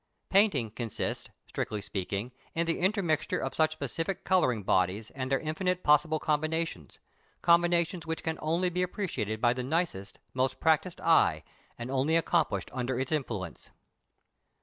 Painting 0.31 0.71
consists, 0.71 1.29
strictly 1.45 1.79
speaking, 1.79 2.31
in 2.55 2.65
the 2.65 2.79
intermixture 2.79 3.37
of 3.37 3.53
such 3.53 3.73
specific 3.73 4.23
colouring 4.23 4.63
bodies 4.63 5.11
and 5.11 5.31
their 5.31 5.39
infinite 5.39 5.83
possible 5.83 6.17
combinations 6.19 6.97
combinations 7.43 8.07
which 8.07 8.23
can 8.23 8.39
only 8.41 8.71
be 8.71 8.81
appreciated 8.81 9.39
by 9.39 9.53
the 9.53 9.61
nicest, 9.61 10.17
most 10.33 10.59
practised 10.59 10.99
eye, 11.01 11.43
and 11.77 11.91
only 11.91 12.15
accomplished 12.15 12.71
under 12.73 12.99
its 12.99 13.11
influence. 13.11 13.69